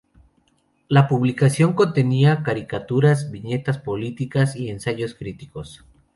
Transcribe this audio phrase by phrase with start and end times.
[0.87, 5.85] La publicación contenía caricaturas, viñetas políticas y ensayos críticos.